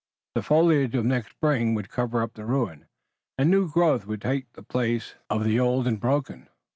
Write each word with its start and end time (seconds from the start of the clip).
The 0.33 0.41
foliage 0.41 0.95
of 0.95 1.05
next 1.05 1.29
spring 1.29 1.75
would 1.75 1.91
cover 1.91 2.23
up 2.23 2.33
the 2.33 2.43
ruin 2.43 2.87
and 3.37 3.51
new 3.51 3.69
growth 3.69 4.07
would 4.07 4.23
take 4.23 4.51
the 4.53 4.63
place 4.63 5.13
of 5.29 5.43
the 5.43 5.59
old 5.59 5.85
and 5.85 5.99
broken. 5.99 6.49